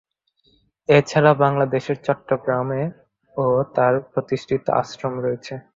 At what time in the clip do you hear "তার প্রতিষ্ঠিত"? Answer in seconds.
3.75-4.63